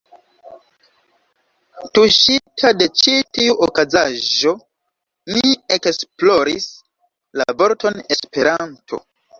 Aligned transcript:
Tuŝita 1.97 2.71
de 2.79 2.87
ĉi 3.03 3.15
tiu 3.39 3.59
okazaĵo, 3.67 4.57
mi 5.37 5.55
ekesploris 5.79 6.71
la 7.43 7.51
vorton 7.63 8.05
”Esperanto”. 8.19 9.07